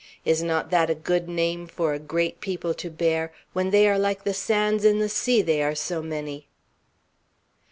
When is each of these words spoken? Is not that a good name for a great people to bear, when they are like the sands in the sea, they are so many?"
Is 0.25 0.41
not 0.41 0.71
that 0.71 0.89
a 0.89 0.95
good 0.95 1.29
name 1.29 1.67
for 1.67 1.93
a 1.93 1.99
great 1.99 2.41
people 2.41 2.73
to 2.73 2.89
bear, 2.89 3.31
when 3.53 3.69
they 3.69 3.87
are 3.87 3.99
like 3.99 4.23
the 4.23 4.33
sands 4.33 4.83
in 4.83 4.97
the 4.97 5.07
sea, 5.07 5.43
they 5.43 5.61
are 5.61 5.75
so 5.75 6.01
many?" 6.01 6.47